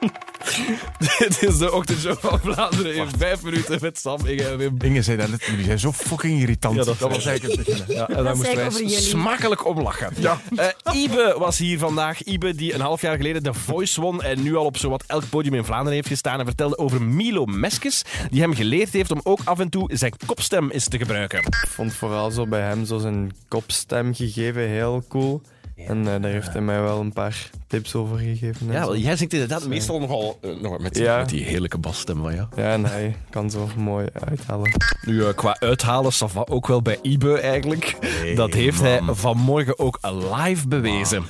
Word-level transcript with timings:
Dit 1.18 1.42
is 1.42 1.58
de 1.58 1.72
ochtendshow 1.72 2.16
van 2.18 2.40
Vlaanderen 2.40 2.94
in 2.94 3.06
vijf 3.18 3.42
minuten 3.42 3.78
met 3.80 3.98
Sam, 3.98 4.26
Inge 4.26 4.44
en 4.48 4.56
Wim. 4.58 4.76
Inge 4.82 5.02
zei 5.02 5.16
dat 5.16 5.28
net, 5.30 5.44
jullie 5.44 5.64
zijn 5.64 5.78
zo 5.78 5.92
fucking 5.92 6.40
irritant. 6.40 6.76
Ja, 6.76 6.84
dat 6.84 6.98
was 6.98 7.26
eigenlijk 7.26 7.58
het 7.58 7.76
begin. 7.76 7.94
Ja, 7.94 8.08
en 8.08 8.14
daar 8.14 8.24
Dat 8.24 8.34
moesten 8.34 8.54
wij 8.56 8.64
ik 8.64 8.70
over 8.70 8.80
jullie. 8.82 9.00
smakelijk 9.00 9.66
om 9.66 9.80
lachen. 9.80 10.12
Ja. 10.18 10.40
Eh, 10.56 10.66
Ibe 11.02 11.34
was 11.38 11.58
hier 11.58 11.78
vandaag. 11.78 12.22
Ibe 12.22 12.54
die 12.54 12.74
een 12.74 12.80
half 12.80 13.00
jaar 13.00 13.16
geleden 13.16 13.42
de 13.42 13.54
Voice 13.54 14.00
won 14.00 14.22
en 14.22 14.42
nu 14.42 14.56
al 14.56 14.64
op 14.64 14.76
zowat 14.76 15.04
elk 15.06 15.28
podium 15.28 15.54
in 15.54 15.64
Vlaanderen 15.64 15.94
heeft 15.94 16.08
gestaan 16.08 16.38
en 16.38 16.46
vertelde 16.46 16.78
over 16.78 17.02
Milo 17.02 17.44
Meskes, 17.46 18.02
die 18.30 18.40
hem 18.40 18.54
geleerd 18.54 18.92
heeft 18.92 19.10
om 19.10 19.20
ook 19.22 19.40
af 19.44 19.58
en 19.58 19.68
toe 19.68 19.90
zijn 19.96 20.12
kopstem 20.26 20.70
eens 20.70 20.88
te 20.88 20.98
gebruiken. 20.98 21.38
Ik 21.38 21.66
vond 21.68 21.92
vooral 21.94 22.30
zo 22.30 22.46
bij 22.46 22.60
hem 22.60 22.84
zo 22.84 22.98
zijn 22.98 23.32
kopstem 23.48 24.14
gegeven 24.14 24.68
heel 24.68 25.04
cool. 25.08 25.42
En 25.88 25.98
eh, 26.14 26.22
daar 26.22 26.30
heeft 26.30 26.52
hij 26.52 26.62
mij 26.62 26.80
wel 26.80 27.00
een 27.00 27.12
paar 27.12 27.50
tips 27.66 27.94
over 27.94 28.18
gegeven. 28.18 28.66
en 28.66 28.72
Ja, 28.72 28.80
zo. 28.82 28.86
wel, 28.86 28.96
jij 28.96 29.16
zingt 29.16 29.32
inderdaad 29.32 29.66
meestal 29.66 30.00
nogal 30.00 30.38
eh, 30.42 30.50
nog 30.62 30.78
met, 30.78 30.98
Ja. 30.98 31.18
met 31.18 31.28
die 31.28 31.44
heerlijke 31.44 31.78
basstem 31.78 32.22
van 32.22 32.34
jou. 32.34 32.46
Ja, 32.56 32.72
en 32.72 32.84
hij 32.84 33.16
kan 33.30 33.50
zo 33.50 33.68
mooi 33.76 34.06
uithalen. 34.28 34.70
Nu, 35.06 35.24
eh, 35.24 35.34
qua 35.34 35.56
uithalen, 35.60 36.12
ça 36.12 36.26
va 36.32 36.44
ook 36.48 36.66
wel 36.66 36.82
bij 36.82 36.98
Ibe 37.02 37.38
eigenlijk. 37.40 37.96
dat 38.34 38.52
heeft 38.54 38.80
hij 38.80 39.00
vanmorgen 39.10 39.78
ook 39.78 39.98
live 40.32 40.68
bewezen. 40.68 41.24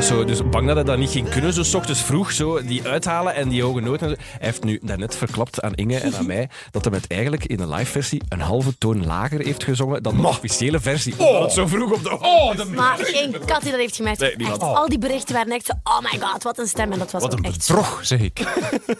Was 0.00 0.08
zo 0.08 0.24
dus 0.24 0.48
bang 0.50 0.66
dat 0.66 0.76
hij 0.76 0.84
dat 0.84 0.98
niet 0.98 1.10
ging 1.10 1.28
kunnen, 1.28 1.52
zo 1.52 1.62
's 1.62 1.74
ochtends 1.74 2.02
vroeg, 2.02 2.32
zo 2.32 2.64
die 2.64 2.88
uithalen 2.88 3.34
en 3.34 3.48
die 3.48 3.62
hoge 3.62 3.80
noten. 3.80 4.08
en 4.08 4.16
zo. 4.16 4.22
Hij 4.22 4.46
heeft 4.46 4.64
nu 4.64 4.78
daarnet 4.82 5.16
verklapt 5.16 5.62
aan 5.62 5.74
Inge 5.74 5.98
en 5.98 6.14
aan 6.14 6.26
mij 6.26 6.48
dat 6.70 6.84
hij 6.84 6.94
het 6.94 7.06
eigenlijk 7.10 7.44
in 7.44 7.56
de 7.56 7.68
live 7.68 7.90
versie 7.90 8.22
een 8.28 8.40
halve 8.40 8.78
toon 8.78 9.06
lager 9.06 9.40
heeft 9.40 9.64
gezongen 9.64 10.02
dan 10.02 10.16
de 10.16 10.26
officiële 10.26 10.80
versie. 10.80 11.14
Omdat 11.18 11.42
het 11.42 11.52
zo 11.52 11.66
vroeg 11.66 11.92
op 11.92 12.02
de 12.02 12.18
oh, 12.20 12.56
de 12.56 12.64
Maar 12.64 12.96
geen 12.98 13.32
kat 13.46 13.62
die 13.62 13.70
dat 13.70 13.80
heeft 13.80 13.96
gemerkt. 13.96 14.20
Nee. 14.20 14.36
Echt, 14.36 14.60
al 14.60 14.88
die 14.88 14.98
berichten 14.98 15.34
waren 15.34 15.52
echt 15.52 15.66
zo, 15.66 15.72
oh 15.82 16.00
my 16.00 16.18
god, 16.20 16.42
wat 16.42 16.58
een 16.58 16.66
stem. 16.66 16.92
En 16.92 16.98
dat 16.98 17.10
was 17.10 17.22
Wat 17.22 17.32
een 17.32 17.44
echt 17.44 17.64
zo. 17.64 17.74
bedrog, 17.74 18.00
zeg 18.02 18.20
ik. 18.20 18.40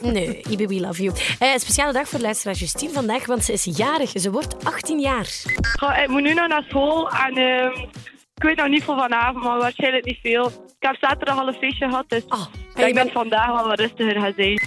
Nee, 0.01 0.43
Ibe, 0.49 0.67
we 0.67 0.81
love 0.81 1.03
you. 1.03 1.17
Eh, 1.39 1.53
een 1.53 1.61
speciale 1.61 1.93
dag 1.93 2.09
voor 2.09 2.21
luisteraar 2.21 2.55
Justine 2.57 2.93
vandaag, 2.93 3.27
want 3.27 3.45
ze 3.45 3.53
is 3.53 3.65
jarig. 3.65 4.11
Ze 4.15 4.31
wordt 4.31 4.65
18 4.65 5.01
jaar. 5.01 5.29
Goh, 5.79 5.99
ik 6.03 6.09
moet 6.09 6.23
nu 6.23 6.35
nog 6.35 6.49
naar 6.49 6.65
school 6.69 7.11
en 7.11 7.37
ehm, 7.37 7.79
ik 8.35 8.43
weet 8.43 8.57
nog 8.57 8.69
niet 8.69 8.85
voor 8.85 8.99
vanavond, 8.99 9.45
maar 9.45 9.59
waarschijnlijk 9.59 10.05
niet 10.05 10.19
veel. 10.23 10.53
Ik 10.81 10.87
heb 10.87 10.97
zaterdag 11.01 11.39
al 11.39 11.49
een 11.49 11.55
feestje 11.55 11.89
gehad, 11.89 12.05
dus 12.09 12.23
Oh, 12.29 12.41
ik 12.41 12.57
en 12.57 12.87
je 12.87 12.95
denk 12.95 12.95
dat 12.95 12.95
bent... 12.95 13.13
vandaag 13.13 13.47
wel 13.47 13.67
wat 13.67 13.79
rustiger 13.79 14.21
gaat 14.21 14.35
zijn. 14.37 14.61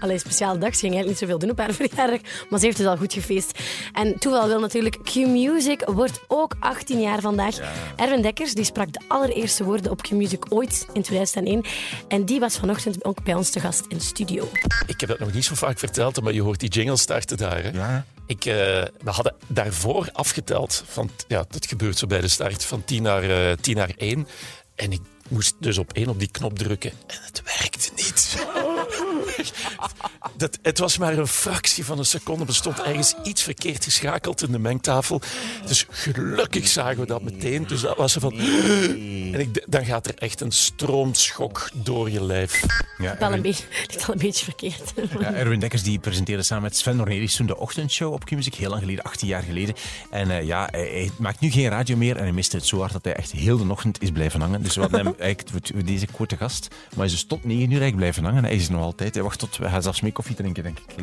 Allee, 0.00 0.18
speciale 0.18 0.58
dag. 0.58 0.74
Ze 0.74 0.80
ging 0.80 0.94
eigenlijk 0.94 1.06
niet 1.08 1.18
zoveel 1.18 1.38
doen 1.38 1.50
op 1.50 1.58
haar 1.58 1.72
verjaardag, 1.88 2.20
maar 2.50 2.58
ze 2.58 2.64
heeft 2.64 2.78
het 2.78 2.86
al 2.86 2.96
goed 2.96 3.12
gefeest. 3.12 3.58
En 3.92 4.18
toeval 4.18 4.46
wil 4.46 4.60
natuurlijk, 4.60 4.98
Q-Music 5.04 5.82
wordt 5.86 6.20
ook 6.28 6.54
18 6.60 7.00
jaar 7.00 7.20
vandaag. 7.20 7.56
Erwin 7.96 8.22
Dekkers 8.22 8.54
die 8.54 8.64
sprak 8.64 8.92
de 8.92 9.00
allereerste 9.08 9.64
woorden 9.64 9.90
op 9.90 10.02
Q-Music 10.02 10.46
ooit 10.48 10.86
in 10.92 11.02
2001. 11.02 11.64
En 12.08 12.24
die 12.24 12.40
was 12.40 12.58
vanochtend 12.58 13.04
ook 13.04 13.22
bij 13.24 13.34
ons 13.34 13.50
te 13.50 13.60
gast 13.60 13.84
in 13.88 13.96
de 13.96 14.02
studio. 14.02 14.48
Ik 14.86 15.00
heb 15.00 15.08
dat 15.08 15.18
nog 15.18 15.32
niet 15.32 15.44
zo 15.44 15.54
vaak 15.54 15.78
verteld, 15.78 16.22
maar 16.22 16.32
je 16.32 16.42
hoort 16.42 16.60
die 16.60 16.68
jingle 16.70 16.96
starten 16.96 17.36
daar. 17.36 17.62
Hè? 17.62 17.70
Ja. 17.70 18.04
Ik, 18.26 18.44
eh, 18.44 18.54
we 19.02 19.10
hadden 19.10 19.34
daarvoor 19.46 20.08
afgeteld, 20.12 20.84
van, 20.86 21.10
ja, 21.28 21.44
dat 21.48 21.66
gebeurt 21.66 21.98
zo 21.98 22.06
bij 22.06 22.20
de 22.20 22.28
start, 22.28 22.64
van 22.64 22.84
10 22.84 23.02
naar, 23.02 23.22
eh 23.22 23.56
10 23.60 23.76
naar 23.76 23.92
1. 23.96 24.26
En 24.80 24.92
ik 24.92 25.00
moest 25.28 25.54
dus 25.58 25.78
op 25.78 25.92
één 25.92 26.08
op 26.08 26.18
die 26.18 26.30
knop 26.30 26.58
drukken 26.58 26.90
en 27.06 27.18
het 27.22 27.42
werkte 27.44 27.90
niet. 27.96 28.46
Dat, 30.36 30.58
het 30.62 30.78
was 30.78 30.98
maar 30.98 31.18
een 31.18 31.26
fractie 31.26 31.84
van 31.84 31.98
een 31.98 32.04
seconde. 32.04 32.44
Er 32.46 32.54
stond 32.54 32.82
ergens 32.82 33.14
iets 33.22 33.42
verkeerd 33.42 33.84
geschakeld 33.84 34.42
in 34.42 34.52
de 34.52 34.58
mengtafel. 34.58 35.20
Dus 35.66 35.86
gelukkig 35.90 36.68
zagen 36.68 37.00
we 37.00 37.06
dat 37.06 37.22
meteen. 37.22 37.66
Dus 37.66 37.80
dat 37.80 37.96
was 37.96 38.14
er 38.14 38.20
van... 38.20 38.38
En 38.38 39.40
ik, 39.40 39.64
dan 39.66 39.84
gaat 39.84 40.06
er 40.06 40.14
echt 40.14 40.40
een 40.40 40.52
stroomschok 40.52 41.70
door 41.74 42.10
je 42.10 42.22
lijf. 42.22 42.62
Ja, 42.98 43.16
Wel 43.18 43.28
een 43.28 43.34
Erwin, 43.34 43.42
beetje, 43.42 43.64
ligt 43.88 44.06
al 44.06 44.12
een 44.14 44.20
beetje 44.20 44.44
verkeerd. 44.44 44.92
ja, 45.20 45.32
Erwin 45.32 45.60
Dekkers 45.60 45.82
die 45.82 45.98
presenteerde 45.98 46.42
samen 46.42 46.62
met 46.62 46.76
Sven 46.76 46.96
Nornelis 46.96 47.36
toen 47.36 47.46
de 47.46 47.56
ochtendshow 47.56 48.12
op 48.12 48.24
Q-Music. 48.24 48.54
Heel 48.54 48.68
lang 48.68 48.80
geleden, 48.80 49.04
18 49.04 49.28
jaar 49.28 49.42
geleden. 49.42 49.74
En 50.10 50.30
eh, 50.30 50.46
ja, 50.46 50.68
hij, 50.70 50.80
hij 50.80 51.10
maakt 51.18 51.40
nu 51.40 51.50
geen 51.50 51.68
radio 51.68 51.96
meer 51.96 52.16
en 52.16 52.22
hij 52.22 52.32
miste 52.32 52.56
het 52.56 52.66
zo 52.66 52.78
hard 52.78 52.92
dat 52.92 53.04
hij 53.04 53.14
echt 53.14 53.32
heel 53.32 53.58
de 53.58 53.70
ochtend 53.70 54.02
is 54.02 54.10
blijven 54.10 54.40
hangen. 54.40 54.62
Dus 54.62 54.74
we 54.76 54.80
hadden 54.80 55.04
hem 55.04 55.14
eigenlijk 55.18 55.64
voor 55.74 55.84
deze 55.84 56.06
korte 56.06 56.36
gast. 56.36 56.68
Maar 56.70 56.96
hij 56.96 57.04
is 57.06 57.12
dus 57.12 57.24
tot 57.24 57.44
9 57.44 57.62
uur 57.62 57.68
eigenlijk 57.68 57.96
blijven 57.96 58.24
hangen. 58.24 58.44
Hij 58.44 58.54
is 58.54 58.66
er 58.66 58.72
nog 58.72 58.82
altijd. 58.82 59.14
Hij 59.14 59.22
tot... 59.36 59.58
Hij 59.58 59.70
gaat 59.70 59.82
zelfs 59.82 60.00
mee 60.00 60.12
koffie 60.12 60.36
drinken, 60.36 60.62
denk 60.62 60.78
ik. 60.78 60.94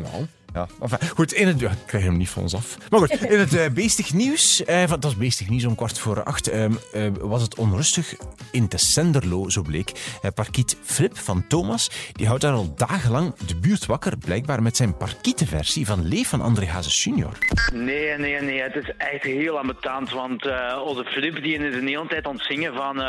Goed, 1.14 1.32
in 1.32 1.46
het, 1.46 1.62
ik 1.62 1.70
krijg 1.86 2.04
hem 2.04 2.16
niet 2.16 2.28
van 2.28 2.42
ons 2.42 2.54
af. 2.54 2.76
Maar 2.90 3.00
goed, 3.00 3.10
in 3.10 3.38
het 3.38 3.54
eh, 3.54 3.70
beestig 3.70 4.12
nieuws, 4.12 4.64
eh, 4.64 4.82
van, 4.86 5.00
dat 5.00 5.10
is 5.10 5.16
beestig 5.16 5.48
nieuws 5.48 5.64
om 5.64 5.74
kwart 5.74 5.98
voor 5.98 6.22
acht, 6.22 6.48
ehm, 6.48 6.72
eh, 6.92 7.02
was 7.20 7.42
het 7.42 7.54
onrustig 7.54 8.14
in 8.50 8.68
Tessenderlo, 8.68 9.48
zo 9.48 9.62
bleek. 9.62 9.92
Eh, 10.22 10.30
parkiet 10.34 10.76
Flip 10.82 11.18
van 11.18 11.46
Thomas, 11.46 11.90
die 12.12 12.26
houdt 12.26 12.42
daar 12.42 12.52
al 12.52 12.74
dagenlang 12.76 13.34
de 13.34 13.56
buurt 13.56 13.86
wakker, 13.86 14.16
blijkbaar 14.18 14.62
met 14.62 14.76
zijn 14.76 14.96
parkietenversie 14.96 15.86
van 15.86 16.08
Leef 16.08 16.28
van 16.28 16.40
André 16.40 16.66
Hazes 16.66 17.04
junior. 17.04 17.38
Nee, 17.72 18.18
nee, 18.18 18.40
nee. 18.40 18.62
Het 18.62 18.74
is 18.74 18.90
echt 18.96 19.22
heel 19.22 19.58
ambetant. 19.58 20.10
Want 20.10 20.46
onze 20.84 21.04
Flip 21.04 21.42
die 21.42 21.58
is 21.58 21.72
de 21.72 21.80
hele 21.80 22.06
tijd 22.06 22.26
aan 22.26 22.34
het 22.34 22.44
zingen 22.44 22.74
van 22.74 23.02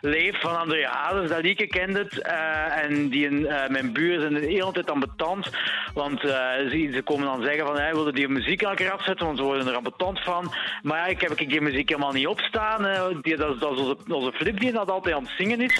Leef 0.00 0.40
van 0.40 0.58
André 0.58 0.86
Hazes. 0.86 1.28
Dat 1.28 1.42
liedje 1.42 1.66
kent 1.66 1.96
het. 1.96 2.18
en 2.82 3.08
die, 3.08 3.48
eh, 3.48 3.68
mijn 3.68 3.92
buren 3.92 4.20
zijn 4.20 4.34
de 4.34 4.46
hele 4.46 4.72
tijd 4.72 4.90
ambetant. 4.90 5.50
Want 5.94 6.20
ze, 6.70 6.90
ze 6.94 7.02
komen 7.02 7.24
dan 7.26 7.42
zeggen 7.42 7.66
van, 7.66 7.76
hij 7.76 7.92
wilde 7.92 8.12
die 8.12 8.28
muziek 8.28 8.62
elke 8.62 8.90
afzetten, 8.90 9.26
want 9.26 9.38
ze 9.38 9.44
worden 9.44 9.66
er 9.66 9.74
ambetant 9.74 10.20
van. 10.20 10.54
Maar 10.82 10.98
ja, 10.98 11.06
ik 11.06 11.20
heb 11.20 11.30
ik 11.40 11.48
die 11.48 11.60
muziek 11.60 11.88
helemaal 11.88 12.12
niet 12.12 12.26
opstaan. 12.26 12.86
eh, 12.86 13.02
die, 13.22 13.36
dat, 13.36 13.54
is- 13.54 13.60
dat 13.60 13.72
is 13.72 13.78
onze, 13.78 13.96
onze 14.08 14.32
Flip 14.32 14.60
die 14.60 14.72
dat 14.72 14.90
altijd 14.90 15.14
aan 15.14 15.22
het 15.22 15.32
zingen 15.38 15.60
is. 15.60 15.78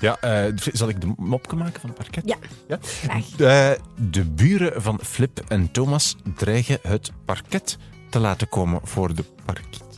Ja, 0.00 0.16
eh, 0.20 0.44
zal 0.54 0.88
ik 0.88 1.00
de 1.00 1.12
mopje 1.16 1.56
maken 1.56 1.80
van 1.80 1.90
het 1.90 1.98
parket? 1.98 2.22
Ja, 2.26 2.36
Ja? 2.68 2.78
De, 3.36 3.78
de 4.10 4.24
buren 4.24 4.82
van 4.82 4.98
Flip 5.02 5.40
en 5.48 5.70
Thomas 5.72 6.16
dreigen 6.36 6.78
het 6.82 7.12
parket 7.24 7.78
te 8.10 8.18
laten 8.18 8.48
komen 8.48 8.80
voor 8.84 9.14
de 9.14 9.24
parkiet. 9.44 9.91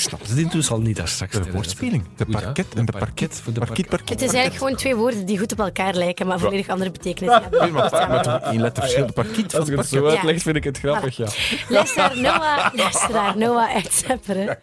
Ik 0.00 0.06
snap 0.06 0.20
het 0.20 0.36
intussen 0.36 0.74
al 0.74 0.80
niet 0.80 0.96
daar 0.96 1.08
straks. 1.08 1.32
De 1.32 1.50
woordspeling. 1.50 2.04
De 2.16 2.26
parket 2.26 2.74
en 2.74 2.84
de 2.84 2.92
parket. 2.92 3.40
voor 3.44 3.52
de 3.52 3.60
Parkiet, 3.60 3.88
parket. 3.88 4.08
Het 4.08 4.22
is 4.22 4.32
eigenlijk 4.32 4.56
gewoon 4.56 4.76
twee 4.76 4.96
woorden 4.96 5.26
die 5.26 5.38
goed 5.38 5.52
op 5.52 5.58
elkaar 5.58 5.94
lijken, 5.94 6.26
maar 6.26 6.38
volledig 6.38 6.68
andere 6.68 6.90
betekenis 6.90 7.32
hebben. 7.32 7.60
Nee, 7.60 7.70
maar 7.70 8.42
één 8.42 8.60
letter 8.60 8.82
verschil. 8.82 9.06
De 9.06 9.12
parkiet 9.12 9.50
van 9.50 9.60
Als 9.60 9.68
het 9.68 9.76
je 9.76 9.76
het 9.76 9.88
zo 9.88 10.00
parket. 10.00 10.16
uitlegt, 10.16 10.42
vind 10.42 10.56
ik 10.56 10.64
het 10.64 10.78
grappig, 10.78 11.16
ja. 11.16 11.26
Luisteraar 11.68 12.16
Noah, 12.16 12.74
luisteraar 12.84 13.36
Noah 13.36 13.74
uit 13.74 13.92
Zepperen. 13.92 14.58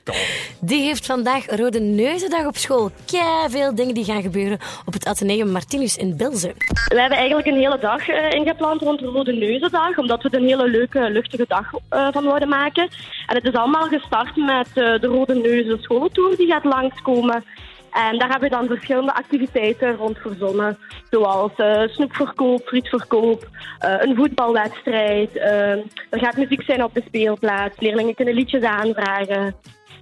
Die 0.59 0.81
heeft 0.81 1.05
vandaag 1.05 1.45
Rode 1.55 1.79
Neuzendag 1.79 2.45
op 2.45 2.57
school. 2.57 2.91
Kei 3.05 3.49
veel 3.49 3.75
dingen 3.75 3.93
die 3.93 4.03
gaan 4.03 4.21
gebeuren 4.21 4.59
op 4.85 4.93
het 4.93 5.05
Atheneum 5.05 5.51
Martinus 5.51 5.97
in 5.97 6.17
Bilzen. 6.17 6.53
We 6.87 6.99
hebben 6.99 7.17
eigenlijk 7.17 7.47
een 7.47 7.57
hele 7.57 7.79
dag 7.79 8.07
eh, 8.07 8.31
ingepland 8.31 8.81
rond 8.81 8.99
de 8.99 9.05
Rode 9.05 9.33
Neuzendag, 9.33 9.97
omdat 9.97 10.23
we 10.23 10.29
er 10.29 10.39
een 10.39 10.47
hele 10.47 10.69
leuke, 10.69 11.09
luchtige 11.09 11.45
dag 11.47 11.71
eh, 11.89 12.07
van 12.11 12.23
wilden 12.23 12.49
maken. 12.49 12.89
En 13.27 13.35
het 13.35 13.45
is 13.45 13.53
allemaal 13.53 13.87
gestart 13.87 14.35
met 14.35 14.67
eh, 14.67 14.73
de 14.73 15.07
Rode 15.07 15.26
Neuzen 15.33 15.81
schooltour 15.81 16.35
die 16.35 16.47
gaat 16.47 16.63
langskomen. 16.63 17.43
En 17.91 18.17
daar 18.17 18.29
hebben 18.29 18.49
we 18.49 18.55
dan 18.55 18.67
verschillende 18.67 19.13
activiteiten 19.13 19.95
rond 19.95 20.17
verzonnen. 20.17 20.77
Zoals 21.09 21.51
eh, 21.55 21.81
snoepverkoop, 21.87 22.61
frietverkoop, 22.65 23.47
eh, 23.79 23.95
een 23.99 24.15
voetbalwedstrijd. 24.15 25.37
eh, 25.37 25.71
er 26.09 26.19
gaat 26.19 26.37
muziek 26.37 26.63
zijn 26.63 26.83
op 26.83 26.93
de 26.93 27.03
speelplaats. 27.05 27.79
Leerlingen 27.79 28.15
kunnen 28.15 28.33
liedjes 28.33 28.63
aanvragen. 28.63 29.55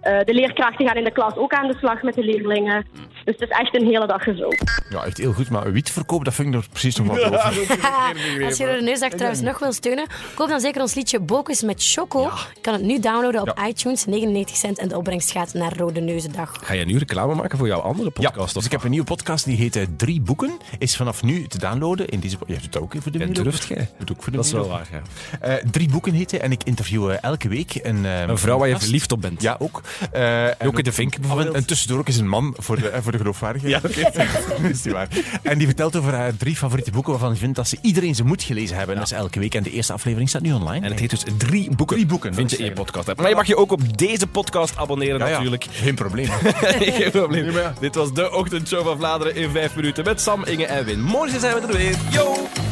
Eh, 0.05 0.19
de 0.25 0.33
leerkrachten 0.33 0.87
gaan 0.87 0.95
in 0.95 1.03
de 1.03 1.11
klas 1.11 1.35
ook 1.35 1.53
aan 1.53 1.67
de 1.67 1.75
slag 1.77 2.01
met 2.01 2.13
de 2.13 2.23
leerlingen. 2.23 2.85
Dus 3.23 3.35
het 3.39 3.49
is 3.49 3.57
echt 3.57 3.75
een 3.75 3.85
hele 3.85 4.07
dag 4.07 4.23
gezocht. 4.23 4.81
Ja, 4.89 5.03
echt 5.03 5.17
heel 5.17 5.33
goed. 5.33 5.49
Maar 5.49 5.71
wietverkoop, 5.71 6.25
dat 6.25 6.33
vind 6.33 6.47
ik 6.47 6.53
nog 6.53 6.69
precies 6.69 6.95
nog 6.95 7.07
wel 7.07 7.25
over. 7.33 7.47
Als 8.45 8.57
je 8.57 8.65
Rode 8.65 8.81
Neuzendag 8.81 9.09
trouwens 9.17 9.41
nog 9.41 9.59
wil 9.59 9.71
steunen, 9.73 10.05
koop 10.35 10.49
dan 10.49 10.59
zeker 10.59 10.81
ons 10.81 10.93
liedje 10.93 11.19
Bokus 11.19 11.61
met 11.61 11.75
Choco. 11.83 12.21
Je 12.21 12.61
kan 12.61 12.73
het 12.73 12.81
nu 12.83 12.99
downloaden 12.99 13.41
op 13.41 13.59
iTunes, 13.67 14.05
99 14.05 14.55
cent. 14.57 14.77
En 14.79 14.87
de 14.87 14.97
opbrengst 14.97 15.31
gaat 15.31 15.53
naar 15.53 15.77
Rode 15.77 15.99
Neuzendag. 16.01 16.51
Ga 16.63 16.73
je 16.73 16.85
nu 16.85 16.97
reclame 16.97 17.35
maken 17.35 17.57
voor 17.57 17.67
jouw 17.67 17.79
andere 17.79 18.11
Ja, 18.13 18.29
podcast? 18.29 18.53
dus 18.53 18.65
ik 18.65 18.71
heb 18.71 18.83
een 18.83 18.89
nieuwe 18.89 19.05
podcast 19.05 19.45
die 19.45 19.57
heet 19.57 19.75
eh, 19.75 19.83
Drie 19.97 20.21
Boeken. 20.21 20.57
Is 20.77 20.95
vanaf 20.95 21.23
nu 21.23 21.47
te 21.47 21.57
downloaden. 21.59 22.07
In 22.07 22.19
deze, 22.19 22.37
ja, 22.47 22.57
doet 22.61 22.73
dat 22.73 22.81
ook 22.81 22.89
even 22.93 23.01
voor 23.03 23.11
de 23.11 23.17
Ja, 23.27 23.43
durft 23.43 23.67
jij? 23.67 23.89
Doet 23.99 24.11
ook 24.11 24.23
voor 24.23 24.31
de 24.31 24.37
Dat 24.37 24.45
is 24.45 24.51
wel 24.51 24.67
waar, 24.67 24.87
ja. 24.91 25.01
Eh, 25.39 25.53
drie 25.71 25.89
Boeken 25.89 26.13
heet 26.13 26.31
hij. 26.31 26.39
En 26.41 26.51
ik 26.51 26.63
interview 26.63 27.11
elke 27.21 27.47
week 27.47 27.79
een... 27.83 28.05
eh, 28.05 28.21
Een 28.21 28.37
vrouw 28.37 28.57
waar 28.57 28.67
je 28.67 28.79
verliefd 28.79 29.11
op 29.11 29.21
bent. 29.21 29.41
Ja, 29.41 29.55
ook. 29.59 29.81
Eh, 30.11 30.45
en 30.45 30.55
Ook 30.67 30.77
in 30.77 30.83
de 30.83 30.91
Vink 30.91 31.19
bijvoorbeeld. 31.19 31.55
en 31.55 31.65
tussendoor 31.65 31.99
ook 31.99 32.07
is 32.07 32.17
een 32.17 32.27
man 32.27 32.53
voor 32.57 32.79
de, 32.79 32.89
eh, 32.89 33.01
voor 33.01 33.11
de 33.11 33.17
geloofwaardigheid. 33.17 33.93
Ja, 33.95 34.13
is 34.69 34.83
niet 34.83 34.93
waar. 34.93 35.07
En 35.41 35.57
die 35.57 35.67
vertelt 35.67 35.95
over 35.95 36.13
haar 36.13 36.37
drie 36.37 36.55
favoriete 36.55 36.91
boeken 36.91 37.11
waarvan 37.11 37.29
hij 37.29 37.39
vindt 37.39 37.55
dat 37.55 37.67
ze 37.67 37.77
iedereen 37.81 38.15
ze 38.15 38.23
moet 38.23 38.43
gelezen 38.43 38.75
hebben. 38.77 38.95
En 38.95 39.01
dat 39.01 39.11
is 39.11 39.17
elke 39.17 39.39
week. 39.39 39.55
En 39.55 39.63
de 39.63 39.71
eerste 39.71 39.93
aflevering 39.93 40.29
staat 40.29 40.41
nu 40.41 40.53
online. 40.53 40.85
En 40.85 40.91
het 40.91 40.99
heet 40.99 41.09
dus 41.09 41.23
Drie 41.37 41.75
Boeken. 41.75 41.95
Drie 41.95 42.07
Boeken, 42.07 42.33
Vind 42.33 42.51
je 42.51 42.57
in 42.57 42.65
je 42.65 42.71
podcast. 42.71 43.15
Maar 43.15 43.29
je 43.29 43.35
mag 43.35 43.47
je 43.47 43.57
ook 43.57 43.71
op 43.71 43.97
deze 43.97 44.27
podcast 44.27 44.77
abonneren 44.77 45.19
natuurlijk. 45.19 45.65
Geen 45.71 45.95
probleem. 45.95 46.27
Geen 46.97 47.11
probleem. 47.11 47.53
Dit 47.79 47.95
was 47.95 48.13
de 48.13 48.31
ochtendshow 48.31 48.83
van 48.85 48.97
Vlaanderen 48.97 49.35
in 49.35 49.49
vijf 49.49 49.75
minuten 49.75 50.03
met 50.03 50.21
Sam, 50.21 50.43
Inge 50.43 50.65
en 50.65 50.85
Win. 50.85 51.01
Morgen 51.03 51.39
zijn 51.39 51.53
we 51.55 51.67
er 51.67 51.77
weer. 51.77 51.95
Yo! 52.09 52.64